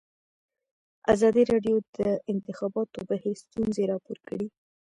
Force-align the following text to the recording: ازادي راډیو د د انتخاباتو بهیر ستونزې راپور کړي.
ازادي 1.13 1.43
راډیو 1.51 1.75
د 1.81 1.85
د 1.97 1.99
انتخاباتو 2.31 2.99
بهیر 3.09 3.35
ستونزې 3.45 3.83
راپور 3.91 4.17
کړي. 4.27 4.45